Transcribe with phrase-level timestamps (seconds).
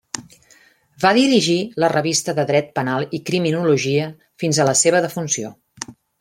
[1.03, 4.09] Va dirigir la Revista de Dret Penal i Criminologia
[4.45, 5.55] fins a la seva defunció.